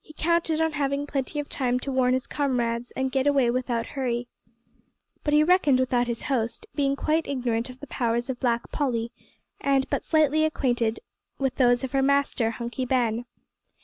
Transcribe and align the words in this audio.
He 0.00 0.14
counted 0.14 0.62
on 0.62 0.72
having 0.72 1.06
plenty 1.06 1.38
of 1.38 1.50
time 1.50 1.78
to 1.80 1.92
warn 1.92 2.14
his 2.14 2.26
comrades 2.26 2.90
and 2.92 3.12
get 3.12 3.26
away 3.26 3.50
without 3.50 3.84
hurry. 3.88 4.26
But 5.22 5.34
he 5.34 5.44
reckoned 5.44 5.78
without 5.78 6.06
his 6.06 6.22
host 6.22 6.66
being 6.74 6.96
quite 6.96 7.28
ignorant 7.28 7.68
of 7.68 7.80
the 7.80 7.86
powers 7.86 8.30
of 8.30 8.40
Black 8.40 8.72
Polly, 8.72 9.12
and 9.60 9.86
but 9.90 10.02
slightly 10.02 10.46
acquainted 10.46 11.00
with 11.36 11.56
those 11.56 11.84
of 11.84 11.92
her 11.92 12.00
master 12.02 12.52
Hunky 12.52 12.86
Ben. 12.86 13.26